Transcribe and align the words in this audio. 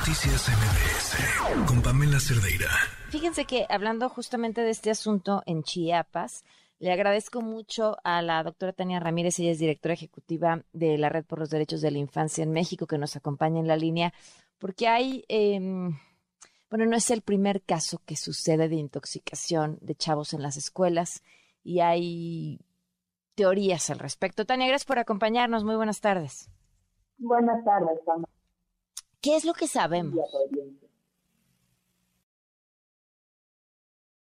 Noticias 0.00 0.48
MBS 0.48 1.68
con 1.68 1.82
Pamela 1.82 2.18
Cerdeira. 2.18 2.70
Fíjense 3.10 3.44
que 3.44 3.66
hablando 3.68 4.08
justamente 4.08 4.62
de 4.62 4.70
este 4.70 4.90
asunto 4.90 5.42
en 5.44 5.62
Chiapas, 5.62 6.42
le 6.78 6.90
agradezco 6.90 7.42
mucho 7.42 7.98
a 8.02 8.22
la 8.22 8.42
doctora 8.42 8.72
Tania 8.72 8.98
Ramírez, 8.98 9.38
ella 9.38 9.50
es 9.50 9.58
directora 9.58 9.92
ejecutiva 9.92 10.62
de 10.72 10.96
la 10.96 11.10
Red 11.10 11.26
por 11.26 11.38
los 11.38 11.50
Derechos 11.50 11.82
de 11.82 11.90
la 11.90 11.98
Infancia 11.98 12.42
en 12.42 12.50
México, 12.50 12.86
que 12.86 12.96
nos 12.96 13.14
acompaña 13.14 13.60
en 13.60 13.68
la 13.68 13.76
línea, 13.76 14.14
porque 14.58 14.88
hay, 14.88 15.26
em, 15.28 15.98
bueno, 16.70 16.86
no 16.86 16.96
es 16.96 17.10
el 17.10 17.20
primer 17.20 17.60
caso 17.60 18.00
que 18.06 18.16
sucede 18.16 18.70
de 18.70 18.76
intoxicación 18.76 19.76
de 19.82 19.96
chavos 19.96 20.32
en 20.32 20.40
las 20.40 20.56
escuelas 20.56 21.22
y 21.62 21.80
hay 21.80 22.58
teorías 23.34 23.90
al 23.90 23.98
respecto. 23.98 24.46
Tania, 24.46 24.66
gracias 24.66 24.86
por 24.86 24.98
acompañarnos. 24.98 25.62
Muy 25.62 25.76
buenas 25.76 26.00
tardes. 26.00 26.48
Buenas 27.18 27.62
tardes, 27.66 28.00
Pamela. 28.06 28.39
¿Qué 29.20 29.36
es 29.36 29.44
lo 29.44 29.52
que 29.52 29.66
sabemos? 29.66 30.14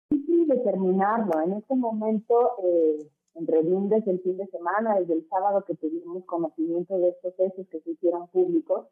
Difícil 0.09 0.47
determinarlo. 0.47 1.41
En 1.41 1.53
este 1.53 1.75
momento, 1.75 2.51
eh, 2.63 3.09
entre 3.33 3.63
lunes 3.63 4.05
el 4.07 4.21
fin 4.21 4.37
de 4.37 4.47
semana, 4.47 4.99
desde 4.99 5.13
el 5.13 5.27
sábado 5.27 5.63
que 5.65 5.75
tuvimos 5.75 6.23
conocimiento 6.25 6.97
de 6.99 7.09
estos 7.09 7.33
hechos 7.39 7.67
que 7.69 7.81
se 7.81 7.91
hicieron 7.91 8.27
públicos, 8.27 8.87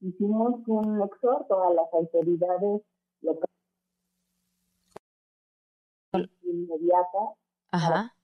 hicimos 0.00 0.66
un 0.66 1.00
exhorto 1.02 1.62
a 1.62 1.72
las 1.72 1.92
autoridades 1.92 2.82
locales 3.22 3.46
inmediatas 6.42 7.36
Ajá. 7.70 8.15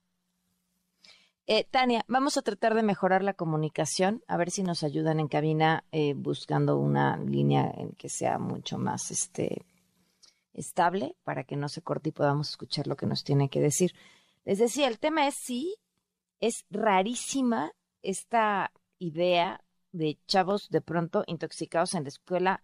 Eh, 1.45 1.65
Tania, 1.69 2.05
vamos 2.07 2.37
a 2.37 2.41
tratar 2.41 2.73
de 2.73 2.83
mejorar 2.83 3.21
la 3.21 3.33
comunicación, 3.33 4.23
a 4.27 4.37
ver 4.37 4.49
si 4.49 4.63
nos 4.63 4.81
ayudan 4.81 5.19
en 5.19 5.27
cabina 5.27 5.83
eh, 5.91 6.13
buscando 6.15 6.77
una 6.77 7.17
línea 7.17 7.69
en 7.75 7.91
que 7.91 8.07
sea 8.07 8.39
mucho 8.39 8.77
más 8.77 9.11
este, 9.11 9.65
estable 10.53 11.17
para 11.25 11.43
que 11.43 11.57
no 11.57 11.67
se 11.67 11.81
corte 11.81 12.09
y 12.09 12.11
podamos 12.13 12.49
escuchar 12.49 12.87
lo 12.87 12.95
que 12.95 13.07
nos 13.07 13.25
tiene 13.25 13.49
que 13.49 13.59
decir. 13.59 13.93
Les 14.45 14.57
decía, 14.57 14.87
el 14.87 14.99
tema 14.99 15.27
es 15.27 15.35
sí, 15.35 15.75
es 16.39 16.65
rarísima 16.69 17.73
esta 18.01 18.71
idea 18.97 19.65
de 19.91 20.19
chavos 20.27 20.69
de 20.69 20.79
pronto 20.79 21.25
intoxicados 21.27 21.93
en 21.93 22.03
la 22.03 22.09
escuela. 22.09 22.63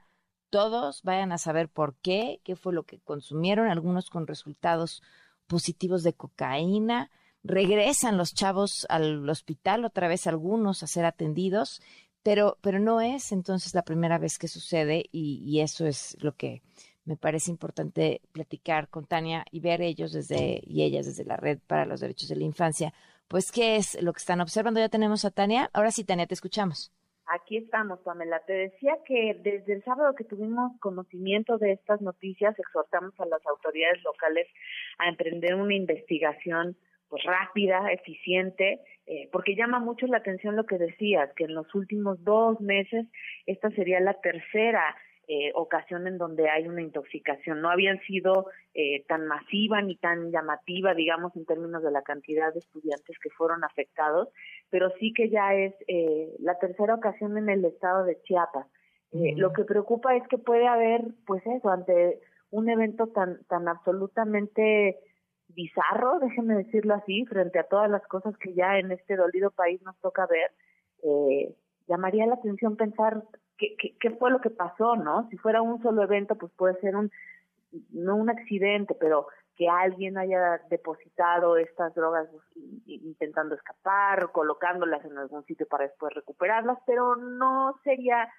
Todos 0.50 1.04
vayan 1.04 1.34
a 1.34 1.38
saber 1.38 1.68
por 1.68 1.96
qué, 1.98 2.40
qué 2.46 2.56
fue 2.56 2.72
lo 2.72 2.84
que 2.84 3.02
consumieron, 3.02 3.68
algunos 3.68 4.10
con 4.10 4.26
resultados 4.26 5.04
positivos 5.48 6.02
de 6.04 6.14
cocaína 6.14 7.12
regresan 7.44 8.18
los 8.18 8.34
chavos 8.34 8.86
al 8.90 9.28
hospital, 9.30 9.86
otra 9.86 10.08
vez 10.08 10.28
algunos 10.28 10.84
a 10.84 10.88
ser 10.88 11.06
atendidos, 11.06 11.82
pero, 12.24 12.58
pero 12.62 12.80
no 12.80 13.02
es 13.02 13.32
entonces 13.32 13.74
la 13.74 13.84
primera 13.84 14.18
vez 14.18 14.38
que 14.38 14.48
sucede 14.48 15.06
y, 15.12 15.62
eso 15.62 15.86
es 15.88 16.18
lo 16.22 16.36
que 16.36 16.62
me 17.06 17.16
parece 17.16 17.50
importante 17.50 18.22
platicar 18.32 18.90
con 18.90 19.06
Tania 19.06 19.46
y 19.52 19.62
ver 19.62 19.82
ellos 19.82 20.12
desde 20.12 20.62
y 20.64 20.84
ellas 20.84 21.06
desde 21.06 21.26
la 21.26 21.38
Red 21.38 21.60
para 21.66 21.86
los 21.86 22.02
Derechos 22.02 22.30
de 22.30 22.36
la 22.36 22.44
Infancia. 22.44 22.94
Pues, 23.28 23.52
¿qué 23.52 23.78
es 23.78 24.02
lo 24.02 24.12
que 24.12 24.20
están 24.20 24.42
observando? 24.42 24.80
Ya 24.80 24.90
tenemos 24.90 25.24
a 25.24 25.32
Tania. 25.32 25.70
Ahora 25.74 25.92
sí, 25.92 26.04
Tania, 26.04 26.28
te 26.28 26.34
escuchamos. 26.34 26.92
Aquí 27.28 27.58
estamos, 27.58 28.00
Pamela. 28.00 28.42
Te 28.48 28.54
decía 28.54 28.98
que 29.06 29.40
desde 29.44 29.74
el 29.74 29.84
sábado 29.84 30.16
que 30.16 30.24
tuvimos 30.24 30.72
conocimiento 30.80 31.60
de 31.60 31.74
estas 31.74 32.02
noticias, 32.02 32.58
exhortamos 32.58 33.14
a 33.20 33.26
las 33.28 33.46
autoridades 33.46 34.04
locales 34.04 34.48
a 34.98 35.10
emprender 35.10 35.54
una 35.54 35.76
investigación 35.76 36.76
pues 37.10 37.24
rápida, 37.24 37.92
eficiente, 37.92 38.80
eh, 39.08 39.28
porque 39.32 39.56
llama 39.56 39.80
mucho 39.80 40.06
la 40.08 40.18
atención 40.18 40.56
lo 40.56 40.66
que 40.66 40.78
decías, 40.78 41.32
que 41.36 41.46
en 41.46 41.56
los 41.56 41.74
últimos 41.74 42.24
dos 42.24 42.62
meses 42.62 43.08
esta 43.48 43.72
sería 43.72 44.00
la 44.00 44.14
tercera 44.14 44.96
eh, 45.28 45.52
ocasión 45.56 46.08
en 46.08 46.18
donde 46.18 46.50
hay 46.50 46.68
una 46.68 46.82
intoxicación. 46.82 47.62
No 47.62 47.70
habían 47.70 48.00
sido 48.02 48.48
eh, 48.74 49.04
tan 49.08 49.28
masiva 49.28 49.82
ni 49.82 49.96
tan 49.96 50.32
llamativa, 50.32 50.94
digamos, 50.94 51.36
en 51.36 51.46
términos 51.46 51.84
de 51.84 51.92
la 51.92 52.04
cantidad 52.04 52.54
de 52.54 52.60
estudiantes 52.60 53.18
que 53.20 53.30
fueron 53.32 53.64
afectados, 53.64 54.30
pero 54.70 54.92
sí 55.00 55.12
que 55.14 55.30
ya 55.30 55.54
es 55.54 55.74
la 56.40 56.58
tercera 56.60 56.96
ocasión 56.96 57.38
en 57.38 57.50
el 57.50 57.66
estado 57.66 58.06
de 58.06 58.20
Chiapas. 58.22 58.68
Lo 59.12 59.54
que 59.54 59.64
preocupa 59.64 60.16
es 60.16 60.28
que 60.28 60.38
puede 60.38 60.68
haber, 60.68 61.02
pues 61.26 61.44
eso, 61.46 61.70
ante 61.70 62.20
un 62.52 62.70
evento 62.70 63.08
tan, 63.08 63.44
tan 63.46 63.68
absolutamente 63.68 64.98
bizarro, 65.50 66.20
déjenme 66.20 66.56
decirlo 66.56 66.96
así, 66.96 67.26
frente 67.26 67.60
a 67.60 67.64
todas 67.64 67.90
las 67.90 68.06
cosas 68.08 68.38
que 68.38 68.54
ya 68.54 68.78
en 68.78 68.92
este 68.92 69.16
dolido 69.16 69.52
país 69.52 69.82
nos 69.84 69.98
toca 70.00 70.26
ver, 70.28 70.52
eh, 71.04 71.56
llamaría 71.88 72.26
la 72.28 72.36
atención 72.36 72.76
pensar 72.76 73.24
qué, 73.58 73.76
qué, 74.00 74.12
fue 74.12 74.32
lo 74.32 74.42
que 74.42 74.50
pasó, 74.50 74.96
¿no? 74.96 75.28
Si 75.30 75.38
fuera 75.38 75.62
un 75.62 75.82
solo 75.82 76.04
evento, 76.04 76.36
pues 76.36 76.52
puede 76.54 76.80
ser 76.80 76.96
un, 76.96 77.12
no 77.92 78.16
un 78.16 78.30
accidente, 78.30 78.96
pero 78.96 79.28
que 79.56 79.68
alguien 79.68 80.18
haya 80.18 80.62
depositado 80.70 81.58
estas 81.58 81.94
drogas 81.94 82.30
intentando 82.86 83.56
escapar, 83.56 84.32
colocándolas 84.32 85.04
en 85.04 85.18
algún 85.18 85.44
sitio 85.44 85.68
para 85.68 85.86
después 85.86 86.14
recuperarlas, 86.14 86.78
pero 86.86 87.18
no 87.18 87.78
sería 87.84 88.30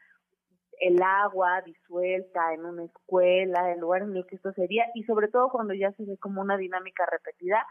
el 0.80 1.02
agua 1.02 1.60
disuelta 1.62 2.54
en 2.54 2.64
una 2.64 2.84
escuela, 2.84 3.70
el 3.72 3.80
lugar 3.80 4.02
en 4.02 4.16
el 4.16 4.26
que 4.26 4.36
esto 4.36 4.52
sería, 4.52 4.86
y 4.94 5.04
sobre 5.04 5.28
todo 5.28 5.50
cuando 5.50 5.74
ya 5.74 5.92
se 5.92 6.04
ve 6.04 6.16
como 6.16 6.40
una 6.40 6.56
dinámica 6.56 7.06
repetida, 7.06 7.66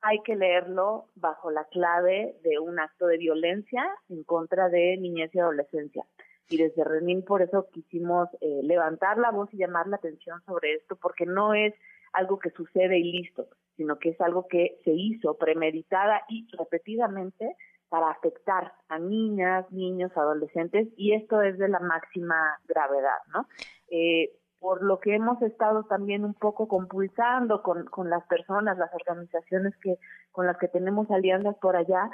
hay 0.00 0.20
que 0.22 0.34
leerlo 0.34 1.08
bajo 1.14 1.50
la 1.50 1.64
clave 1.66 2.34
de 2.42 2.58
un 2.58 2.80
acto 2.80 3.06
de 3.06 3.18
violencia 3.18 3.84
en 4.08 4.24
contra 4.24 4.70
de 4.70 4.96
niñez 4.96 5.30
y 5.34 5.38
adolescencia. 5.38 6.04
Y 6.48 6.56
desde 6.56 6.82
Renin 6.82 7.22
por 7.22 7.42
eso 7.42 7.68
quisimos 7.70 8.28
eh, 8.40 8.60
levantar 8.62 9.18
la 9.18 9.30
voz 9.30 9.52
y 9.52 9.58
llamar 9.58 9.86
la 9.86 9.96
atención 9.96 10.42
sobre 10.46 10.74
esto, 10.74 10.96
porque 10.96 11.26
no 11.26 11.52
es 11.54 11.74
algo 12.12 12.38
que 12.38 12.50
sucede 12.50 12.98
y 12.98 13.12
listo, 13.12 13.48
sino 13.76 13.98
que 13.98 14.10
es 14.10 14.20
algo 14.20 14.48
que 14.48 14.80
se 14.84 14.92
hizo 14.92 15.36
premeditada 15.36 16.22
y 16.28 16.48
repetidamente 16.56 17.54
para 17.90 18.10
afectar 18.10 18.72
a 18.88 18.98
niñas, 18.98 19.70
niños, 19.70 20.10
adolescentes, 20.16 20.88
y 20.96 21.12
esto 21.12 21.42
es 21.42 21.58
de 21.58 21.68
la 21.68 21.80
máxima 21.80 22.58
gravedad, 22.66 23.18
¿no? 23.34 23.46
Eh, 23.90 24.30
por 24.58 24.82
lo 24.82 25.00
que 25.00 25.14
hemos 25.14 25.40
estado 25.42 25.84
también 25.84 26.24
un 26.24 26.34
poco 26.34 26.68
compulsando 26.68 27.62
con, 27.62 27.84
con 27.86 28.08
las 28.08 28.24
personas, 28.26 28.78
las 28.78 28.92
organizaciones 28.94 29.74
que 29.82 29.96
con 30.32 30.46
las 30.46 30.56
que 30.58 30.68
tenemos 30.68 31.10
alianzas 31.10 31.56
por 31.60 31.76
allá, 31.76 32.10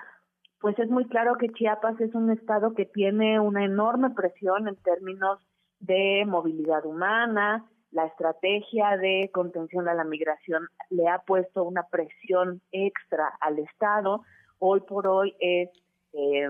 pues 0.61 0.79
es 0.79 0.89
muy 0.89 1.07
claro 1.07 1.37
que 1.37 1.51
Chiapas 1.51 2.01
es 2.01 2.15
un 2.15 2.31
estado 2.31 2.75
que 2.75 2.87
tiene 2.87 3.39
una 3.41 3.65
enorme 3.65 4.11
presión 4.11 4.69
en 4.69 4.77
términos 4.77 5.41
de 5.81 6.25
movilidad 6.27 6.87
humana, 6.87 7.67
la 7.91 8.07
estrategia 8.07 8.97
de 8.97 9.31
contención 9.33 9.89
a 9.89 9.95
la 9.95 10.05
migración 10.05 10.69
le 10.91 11.09
ha 11.09 11.21
puesto 11.21 11.65
una 11.65 11.85
presión 11.85 12.61
extra 12.71 13.33
al 13.41 13.59
Estado, 13.59 14.23
hoy 14.59 14.81
por 14.81 15.07
hoy 15.07 15.35
es 15.41 15.71
eh, 16.13 16.49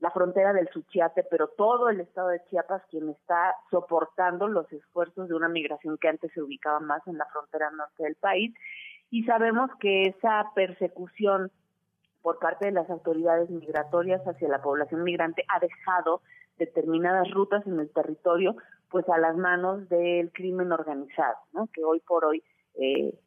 la 0.00 0.10
frontera 0.10 0.52
del 0.52 0.68
Suchiate, 0.70 1.24
pero 1.30 1.48
todo 1.48 1.88
el 1.88 2.00
estado 2.00 2.28
de 2.28 2.42
Chiapas 2.50 2.82
quien 2.90 3.08
está 3.10 3.54
soportando 3.70 4.48
los 4.48 4.70
esfuerzos 4.72 5.28
de 5.28 5.34
una 5.34 5.48
migración 5.48 5.96
que 5.96 6.08
antes 6.08 6.32
se 6.32 6.42
ubicaba 6.42 6.80
más 6.80 7.06
en 7.06 7.18
la 7.18 7.26
frontera 7.26 7.70
norte 7.70 8.02
del 8.02 8.16
país. 8.16 8.52
Y 9.10 9.24
sabemos 9.24 9.70
que 9.78 10.08
esa 10.08 10.50
persecución 10.54 11.52
por 12.22 12.38
parte 12.38 12.66
de 12.66 12.72
las 12.72 12.88
autoridades 12.90 13.50
migratorias 13.50 14.22
hacia 14.26 14.48
la 14.48 14.62
población 14.62 15.04
migrante 15.04 15.44
ha 15.48 15.60
dejado 15.60 16.22
determinadas 16.58 17.30
rutas 17.30 17.66
en 17.66 17.78
el 17.78 17.90
territorio 17.90 18.56
pues 18.90 19.08
a 19.08 19.18
las 19.18 19.36
manos 19.36 19.88
del 19.88 20.32
crimen 20.32 20.70
organizado, 20.70 21.36
¿no? 21.52 21.66
que 21.72 21.82
hoy 21.82 22.00
por 22.00 22.24
hoy 22.24 22.42
eh, 22.74 23.18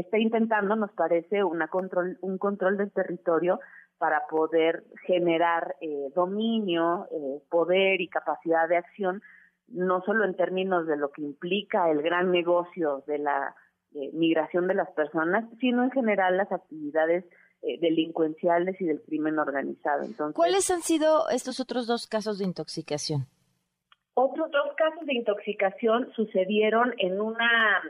está 0.00 0.18
intentando, 0.18 0.76
nos 0.76 0.92
parece, 0.92 1.42
una 1.44 1.68
control, 1.68 2.18
un 2.20 2.38
control 2.38 2.76
del 2.76 2.92
territorio 2.92 3.60
para 3.98 4.26
poder 4.30 4.84
generar 5.06 5.76
eh, 5.80 6.10
dominio, 6.14 7.08
eh, 7.10 7.42
poder 7.50 8.00
y 8.00 8.08
capacidad 8.08 8.68
de 8.68 8.76
acción, 8.76 9.22
no 9.66 10.02
solo 10.02 10.24
en 10.24 10.36
términos 10.36 10.86
de 10.86 10.96
lo 10.96 11.10
que 11.10 11.22
implica 11.22 11.90
el 11.90 12.02
gran 12.02 12.30
negocio 12.30 13.02
de 13.06 13.18
la 13.18 13.54
eh, 13.94 14.10
migración 14.12 14.68
de 14.68 14.74
las 14.74 14.90
personas, 14.92 15.44
sino 15.60 15.82
en 15.82 15.90
general 15.90 16.36
las 16.36 16.50
actividades 16.52 17.24
delincuenciales 17.80 18.80
y 18.80 18.84
del 18.84 19.02
crimen 19.02 19.36
organizado. 19.40 20.04
Entonces, 20.04 20.36
¿Cuáles 20.36 20.70
han 20.70 20.80
sido 20.80 21.28
estos 21.28 21.58
otros 21.58 21.88
dos 21.88 22.06
casos 22.06 22.38
de 22.38 22.44
intoxicación? 22.44 23.26
Otros 24.14 24.48
dos 24.52 24.76
casos 24.76 25.04
de 25.04 25.14
intoxicación 25.14 26.12
sucedieron 26.14 26.94
en 26.98 27.20
una 27.20 27.82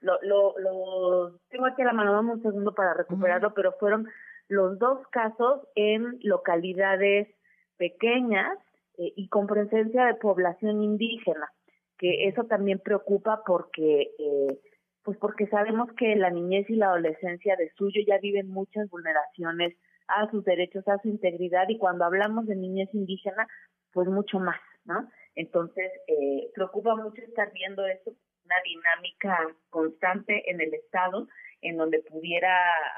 lo, 0.00 0.18
lo, 0.22 0.58
lo, 0.58 1.38
tengo 1.48 1.66
aquí 1.66 1.82
a 1.82 1.86
la 1.86 1.92
mano, 1.92 2.12
dame 2.12 2.32
un 2.32 2.42
segundo 2.42 2.74
para 2.74 2.94
recuperarlo, 2.94 3.54
pero 3.54 3.72
fueron 3.72 4.08
los 4.48 4.78
dos 4.78 5.06
casos 5.08 5.66
en 5.74 6.18
localidades 6.22 7.28
pequeñas 7.76 8.58
eh, 8.98 9.12
y 9.16 9.28
con 9.28 9.46
presencia 9.46 10.06
de 10.06 10.14
población 10.14 10.82
indígena, 10.82 11.50
que 11.98 12.28
eso 12.28 12.44
también 12.44 12.78
preocupa 12.78 13.42
porque 13.46 14.10
eh, 14.18 14.58
pues 15.02 15.16
porque 15.18 15.46
sabemos 15.46 15.90
que 15.94 16.16
la 16.16 16.30
niñez 16.30 16.68
y 16.68 16.76
la 16.76 16.88
adolescencia 16.88 17.56
de 17.56 17.70
suyo 17.76 18.02
ya 18.06 18.18
viven 18.18 18.48
muchas 18.48 18.90
vulneraciones 18.90 19.74
a 20.06 20.30
sus 20.30 20.44
derechos, 20.44 20.86
a 20.88 20.98
su 20.98 21.08
integridad 21.08 21.68
y 21.68 21.78
cuando 21.78 22.04
hablamos 22.04 22.46
de 22.46 22.56
niñez 22.56 22.88
indígena, 22.92 23.46
pues 23.92 24.08
mucho 24.08 24.38
más, 24.38 24.60
¿no? 24.84 25.08
Entonces, 25.34 25.90
eh, 26.08 26.50
preocupa 26.54 26.96
mucho 26.96 27.22
estar 27.22 27.52
viendo 27.52 27.86
esto, 27.86 28.12
una 28.48 28.62
dinámica 28.64 29.54
constante 29.68 30.50
en 30.50 30.60
el 30.60 30.72
Estado, 30.72 31.28
en 31.60 31.76
donde 31.76 32.00
pudiera 32.00 32.50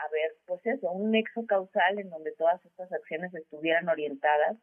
haber, 0.06 0.36
pues 0.46 0.64
eso, 0.64 0.90
un 0.92 1.10
nexo 1.10 1.44
causal 1.46 1.98
en 1.98 2.08
donde 2.08 2.32
todas 2.32 2.64
estas 2.64 2.92
acciones 2.92 3.34
estuvieran 3.34 3.88
orientadas 3.88 4.56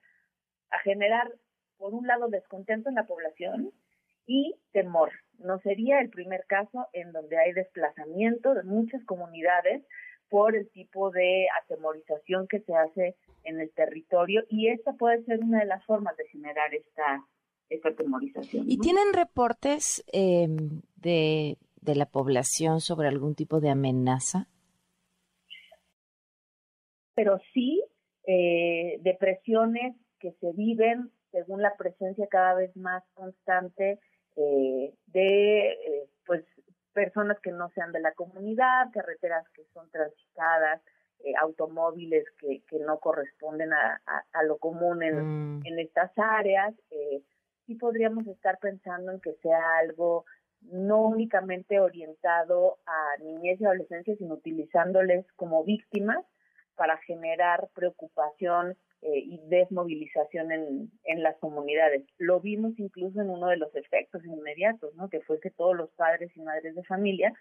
a 0.70 0.80
generar, 0.80 1.30
por 1.78 1.94
un 1.94 2.08
lado, 2.08 2.30
descontento 2.30 2.90
en 2.90 2.96
la 2.96 3.06
población 3.06 3.72
y 4.26 4.56
temor. 4.72 5.12
No 5.40 5.60
sería 5.60 6.00
el 6.00 6.10
primer 6.10 6.46
caso 6.46 6.88
en 6.94 7.12
donde 7.12 7.38
hay 7.38 7.54
desplazamiento 7.54 8.54
de 8.54 8.64
muchas 8.64 9.04
comunidades 9.06 9.84
por 10.30 10.56
el 10.56 10.70
tipo 10.72 11.10
de 11.12 11.48
atemorización 11.64 12.48
que 12.48 12.60
se 12.62 12.76
hace 12.76 13.16
en 13.44 13.60
el 13.60 13.72
territorio 13.74 14.44
y 14.50 14.70
esta 14.70 14.94
puede 14.94 15.24
ser 15.24 15.40
una 15.40 15.60
de 15.60 15.66
las 15.66 15.86
formas 15.86 16.16
de 16.18 16.28
generar 16.28 16.74
esta, 16.74 17.24
esta 17.70 17.90
atemorización. 17.90 18.66
¿Y 18.70 18.78
tienen 18.80 19.14
reportes 19.14 20.04
em, 20.12 20.82
de, 20.96 21.58
de 21.82 21.96
la 21.96 22.06
población 22.06 22.82
sobre 22.82 23.08
algún 23.08 23.36
tipo 23.36 23.60
de 23.60 23.70
amenaza? 23.70 24.48
Pero 27.16 27.40
sí, 27.54 27.84
eh, 28.26 29.00
depresiones 29.02 29.96
que 30.20 30.34
se 30.34 30.52
viven 30.54 31.12
según 31.32 31.62
la 31.62 31.76
presencia 31.76 32.28
cada 32.28 32.54
vez 32.56 32.76
más 32.76 33.04
constante 33.14 34.00
eh, 34.36 34.94
de 35.08 35.70
eh, 35.72 36.10
pues 36.26 36.46
personas 36.94 37.40
que 37.42 37.52
no 37.52 37.70
sean 37.72 37.92
de 37.92 38.00
la 38.00 38.14
comunidad, 38.14 38.92
carreteras 38.92 39.48
que 39.50 39.64
son 39.74 39.90
transitadas, 39.92 40.82
eh, 41.20 41.34
automóviles 41.40 42.26
que, 42.40 42.62
que 42.68 42.80
no 42.80 43.00
corresponden 43.00 43.74
a, 43.74 44.02
a, 44.32 44.44
lo 44.44 44.58
común 44.58 45.04
en, 45.04 45.60
mm. 45.60 45.66
en 45.66 45.80
estas 45.80 46.12
áreas. 46.18 46.74
Sí 47.68 47.76
podríamos 47.76 48.26
estar 48.28 48.58
pensando 48.60 49.12
en 49.12 49.20
que 49.20 49.34
sea 49.44 49.78
algo 49.80 50.26
no 50.62 51.02
únicamente 51.02 51.80
orientado 51.80 52.80
a 52.86 53.22
niñez 53.22 53.62
y 53.62 53.66
adolescencia, 53.66 54.16
sino 54.16 54.36
utilizándoles 54.36 55.26
como 55.36 55.64
víctimas 55.64 56.26
para 56.76 56.98
generar 57.00 57.70
preocupación 57.74 58.78
eh, 59.02 59.20
y 59.20 59.40
desmovilización 59.48 60.52
en, 60.52 60.92
en 61.04 61.24
las 61.24 61.38
comunidades. 61.38 62.06
Lo 62.18 62.40
vimos 62.40 62.74
incluso 62.80 63.22
en 63.22 63.30
uno 63.30 63.48
de 63.48 63.58
los 63.58 63.76
efectos 63.76 64.24
inmediatos, 64.26 64.96
¿no? 64.96 65.10
que 65.10 65.22
fue 65.22 65.40
que 65.40 65.52
todos 65.52 65.76
los 65.76 65.92
padres 65.92 66.32
y 66.36 66.42
madres 66.42 66.74
de 66.74 66.84
familia, 66.84 67.34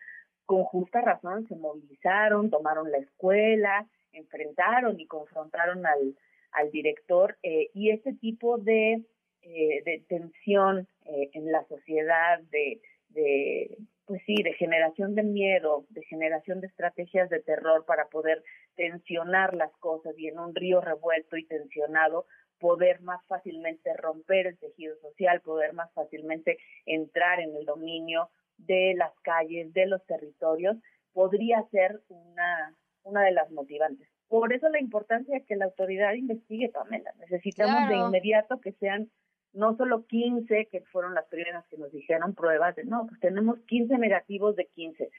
con 0.45 0.65
justa 0.65 1.01
razón, 1.01 1.47
se 1.49 1.57
movilizaron, 1.57 2.51
tomaron 2.51 2.91
la 2.91 2.99
escuela, 2.99 3.87
enfrentaron 4.13 4.99
y 5.01 5.07
confrontaron 5.07 5.87
al, 5.87 6.17
al 6.53 6.71
director 6.71 7.39
eh, 7.43 7.71
y 7.75 7.91
ese 7.91 8.13
tipo 8.15 8.59
de, 8.59 9.03
eh, 9.49 9.83
de 9.85 10.03
tensión 10.09 10.89
eh, 11.05 11.31
en 11.35 11.53
la 11.53 11.65
sociedad, 11.69 12.41
de, 12.51 12.81
de 13.11 13.79
pues 14.05 14.21
sí, 14.27 14.35
de 14.43 14.55
generación 14.55 15.15
de 15.15 15.23
miedo, 15.23 15.87
de 15.91 16.03
generación 16.05 16.61
de 16.61 16.67
estrategias 16.67 17.31
de 17.31 17.41
terror 17.41 17.85
para 17.87 18.09
poder 18.09 18.43
tensionar 18.75 19.55
las 19.55 19.71
cosas 19.79 20.19
y 20.19 20.27
en 20.27 20.41
un 20.41 20.53
río 20.55 20.81
revuelto 20.81 21.37
y 21.37 21.47
tensionado 21.47 22.27
poder 22.59 23.01
más 23.03 23.25
fácilmente 23.27 23.95
romper 23.95 24.49
el 24.49 24.59
tejido 24.59 24.97
social, 24.97 25.41
poder 25.43 25.75
más 25.75 25.93
fácilmente 25.93 26.59
entrar 26.85 27.39
en 27.39 27.55
el 27.55 27.65
dominio 27.67 28.31
de 28.59 28.95
las 28.97 29.13
calles, 29.21 29.73
de 29.75 29.87
los 29.87 30.05
territorios, 30.07 30.77
podría 31.13 31.63
ser 31.71 32.01
una, 32.09 32.75
una 33.05 33.23
de 33.23 33.33
las 33.33 33.51
motivantes. 33.53 34.09
Por 34.29 34.53
eso 34.53 34.69
la 34.71 34.81
importancia 34.81 35.39
de 35.39 35.45
que 35.45 35.55
la 35.55 35.67
autoridad 35.67 36.15
investigue, 36.15 36.69
Pamela. 36.71 37.13
Necesitamos 37.21 37.89
de 37.89 37.97
inmediato 37.97 38.61
que 38.61 38.73
sean 38.73 39.09
no 39.57 39.77
solo 39.77 40.07
15, 40.07 40.69
que 40.71 40.83
fueron 40.93 41.15
las 41.15 41.27
primeras 41.27 41.67
que 41.69 41.79
nos 41.79 41.91
dijeron 41.91 42.35
pruebas 42.35 42.77
de, 42.77 42.85
no, 42.85 43.07
pues 43.07 43.19
tenemos 43.21 43.59
15 43.67 43.99
negativos 43.99 44.55
de 44.57 44.67
15. 44.67 45.11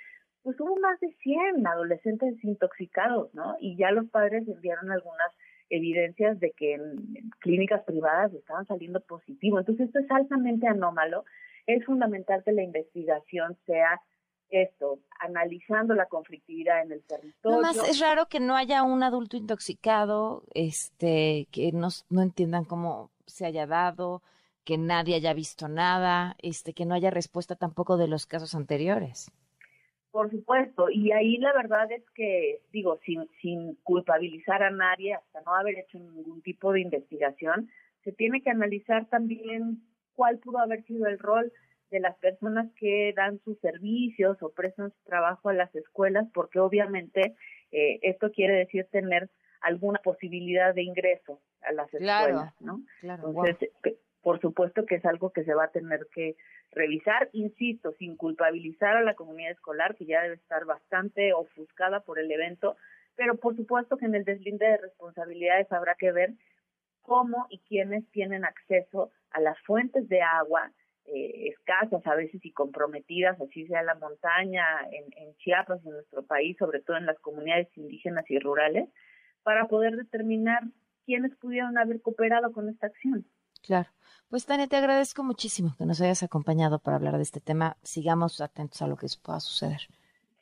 Pues 0.43 0.59
hubo 0.61 0.77
más 0.77 0.99
de 0.99 1.11
100 1.23 1.65
adolescentes 1.65 2.41
intoxicados, 2.43 3.33
¿no? 3.33 3.55
Y 3.59 3.75
ya 3.75 3.91
los 3.91 4.07
padres 4.09 4.47
enviaron 4.47 4.91
algunas 4.91 5.31
evidencias 5.69 6.39
de 6.39 6.51
que 6.51 6.75
en, 6.75 7.31
clínicas 7.39 7.83
privadas 7.83 8.33
estaban 8.33 8.65
saliendo 8.65 9.01
positivos. 9.01 9.61
Entonces 9.61 9.87
esto 9.87 9.99
es 9.99 10.11
altamente 10.11 10.67
anómalo. 10.67 11.25
Es 11.65 11.83
fundamental 11.85 12.43
que 12.45 12.53
la 12.53 12.63
investigación 12.63 13.57
sea 13.65 13.99
esto, 14.49 14.99
analizando 15.19 15.93
la 15.93 16.05
conflictividad 16.05 16.81
en 16.83 16.93
el 16.93 17.03
territorio. 17.03 17.59
Además, 17.65 17.89
es 17.89 17.99
raro 17.99 18.27
que 18.27 18.39
no 18.39 18.55
haya 18.55 18.83
un 18.83 19.03
adulto 19.03 19.35
intoxicado, 19.35 20.43
este, 20.53 21.47
que 21.51 21.73
no, 21.73 21.89
no 22.09 22.21
entiendan 22.21 22.63
cómo 22.63 23.11
se 23.27 23.45
haya 23.45 23.67
dado, 23.67 24.23
que 24.63 24.77
nadie 24.77 25.15
haya 25.15 25.33
visto 25.33 25.67
nada, 25.67 26.35
este, 26.41 26.73
que 26.73 26.85
no 26.85 26.95
haya 26.95 27.11
respuesta 27.11 27.55
tampoco 27.55 27.97
de 27.97 28.07
los 28.07 28.25
casos 28.25 28.55
anteriores. 28.55 29.31
Por 30.11 30.31
supuesto, 30.31 30.89
y 30.89 31.11
ahí 31.11 31.37
la 31.37 31.53
verdad 31.53 31.91
es 31.91 32.03
que, 32.15 32.61
digo, 32.71 32.99
sin, 33.05 33.29
sin 33.41 33.75
culpabilizar 33.83 34.63
a 34.63 34.71
nadie, 34.71 35.13
hasta 35.13 35.41
no 35.41 35.53
haber 35.53 35.77
hecho 35.77 35.99
ningún 35.99 36.41
tipo 36.41 36.71
de 36.71 36.81
investigación, 36.81 37.69
se 38.03 38.11
tiene 38.13 38.41
que 38.41 38.49
analizar 38.49 39.05
también 39.09 39.83
cuál 40.15 40.39
pudo 40.39 40.59
haber 40.59 40.83
sido 40.85 41.05
el 41.07 41.19
rol 41.19 41.51
de 41.91 41.99
las 41.99 42.17
personas 42.17 42.69
que 42.79 43.13
dan 43.15 43.39
sus 43.43 43.59
servicios 43.59 44.37
o 44.41 44.49
prestan 44.49 44.91
su 44.91 45.03
trabajo 45.05 45.49
a 45.49 45.53
las 45.53 45.73
escuelas, 45.75 46.27
porque 46.33 46.59
obviamente 46.59 47.35
eh, 47.71 47.99
esto 48.01 48.31
quiere 48.31 48.55
decir 48.55 48.87
tener 48.91 49.29
alguna 49.61 49.99
posibilidad 49.99 50.73
de 50.73 50.83
ingreso 50.83 51.41
a 51.61 51.71
las 51.71 51.93
escuelas, 51.93 52.53
¿no? 52.61 52.81
Entonces, 53.01 53.71
por 54.21 54.39
supuesto 54.41 54.85
que 54.85 54.95
es 54.95 55.05
algo 55.05 55.31
que 55.31 55.43
se 55.43 55.53
va 55.53 55.65
a 55.65 55.71
tener 55.71 56.07
que 56.13 56.35
revisar, 56.71 57.29
insisto, 57.33 57.93
sin 57.93 58.17
culpabilizar 58.17 58.97
a 58.97 59.01
la 59.01 59.15
comunidad 59.15 59.51
escolar, 59.51 59.95
que 59.95 60.05
ya 60.05 60.21
debe 60.21 60.35
estar 60.35 60.65
bastante 60.65 61.33
ofuscada 61.33 62.01
por 62.01 62.19
el 62.19 62.31
evento, 62.31 62.75
pero 63.15 63.37
por 63.37 63.55
supuesto 63.55 63.97
que 63.97 64.05
en 64.05 64.15
el 64.15 64.25
deslinde 64.25 64.65
de 64.65 64.77
responsabilidades 64.77 65.71
habrá 65.71 65.95
que 65.95 66.11
ver 66.11 66.33
cómo 67.01 67.47
y 67.49 67.59
quiénes 67.59 68.09
tienen 68.11 68.43
acceso 68.43 69.11
a 69.31 69.39
las 69.39 69.57
fuentes 69.61 70.07
de 70.09 70.21
agua 70.21 70.71
eh, 71.05 71.47
escasas 71.47 72.05
a 72.05 72.15
veces 72.15 72.43
y 72.43 72.51
comprometidas, 72.51 73.39
así 73.39 73.65
sea 73.67 73.81
la 73.81 73.95
montaña, 73.95 74.65
en, 74.91 75.05
en 75.15 75.33
Chiapas, 75.37 75.79
en 75.85 75.91
nuestro 75.91 76.23
país, 76.23 76.57
sobre 76.57 76.81
todo 76.81 76.97
en 76.97 77.05
las 77.05 77.17
comunidades 77.19 77.69
indígenas 77.77 78.29
y 78.29 78.37
rurales, 78.39 78.89
para 79.43 79.67
poder 79.67 79.95
determinar 79.95 80.63
quiénes 81.05 81.35
pudieron 81.37 81.77
haber 81.77 82.01
cooperado 82.01 82.51
con 82.51 82.69
esta 82.69 82.87
acción. 82.87 83.25
Claro. 83.63 83.89
Pues 84.29 84.45
Tania, 84.45 84.67
te 84.67 84.75
agradezco 84.75 85.23
muchísimo 85.23 85.73
que 85.77 85.85
nos 85.85 86.01
hayas 86.01 86.21
acompañado 86.21 86.79
para 86.79 86.97
hablar 86.97 87.15
de 87.15 87.23
este 87.23 87.39
tema. 87.39 87.77
Sigamos 87.81 88.41
atentos 88.41 88.81
a 88.81 88.87
lo 88.87 88.97
que 88.97 89.07
pueda 89.23 89.39
suceder. 89.39 89.79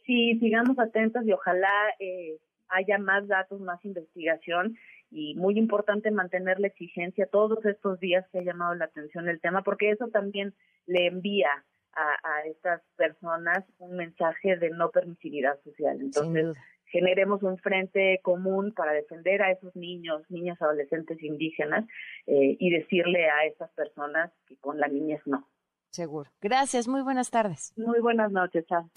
Sí, 0.06 0.38
sigamos 0.40 0.78
atentos 0.80 1.24
y 1.26 1.32
ojalá 1.32 1.70
eh, 2.00 2.40
haya 2.70 2.98
más 2.98 3.28
datos, 3.28 3.62
más 3.62 3.84
investigación 3.86 4.76
y 5.12 5.36
muy 5.36 5.58
importante 5.58 6.10
mantener 6.12 6.60
la 6.60 6.68
exigencia 6.68 7.28
todos 7.28 7.64
estos 7.66 8.00
días 8.00 8.26
que 8.32 8.40
ha 8.40 8.44
llamado 8.44 8.74
la 8.76 8.86
atención 8.86 9.30
el 9.30 9.40
tema, 9.40 9.64
porque 9.64 9.92
eso 9.92 10.08
también 10.08 10.54
le 10.88 11.08
envía 11.08 11.50
a, 11.94 12.10
a 12.24 12.46
estas 12.48 12.82
personas 12.98 13.64
un 13.78 13.96
mensaje 13.96 14.58
de 14.58 14.72
no 14.72 14.90
permisividad 14.90 15.60
social. 15.64 16.02
Entonces, 16.02 16.56
generemos 16.96 17.44
un 17.44 17.58
frente 17.58 18.22
común 18.24 18.72
para 18.74 18.94
defender 18.94 19.42
a 19.42 19.52
esos 19.52 19.76
niños, 19.76 20.22
niñas, 20.30 20.62
adolescentes 20.62 21.22
indígenas 21.22 21.84
eh, 22.26 22.56
y 22.58 22.70
decirle 22.70 23.30
a 23.30 23.46
esas 23.46 23.70
personas 23.72 24.32
que 24.48 24.56
con 24.56 24.80
la 24.80 24.88
niñez 24.88 25.20
no. 25.26 25.46
Seguro. 25.90 26.30
Gracias, 26.42 26.88
muy 26.88 27.02
buenas 27.02 27.32
tardes. 27.32 27.74
Muy 27.76 28.00
buenas 28.00 28.32
noches, 28.32 28.66
chao. 28.68 28.90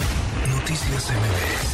Noticias 0.49 1.11
MBS 1.11 1.68